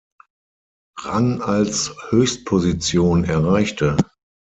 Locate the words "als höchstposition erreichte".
1.41-3.97